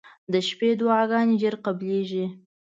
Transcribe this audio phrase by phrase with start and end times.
[0.31, 2.25] •د شپې دعاګانې زر قبلېږي.